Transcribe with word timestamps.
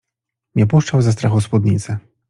Nie 0.55 0.67
puszczał 0.67 1.01
ze 1.01 1.11
strachu 1.11 1.41
spódnicy. 1.41 1.97